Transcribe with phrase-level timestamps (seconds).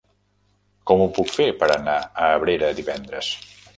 [0.91, 3.31] Com ho puc fer per anar a Abrera divendres?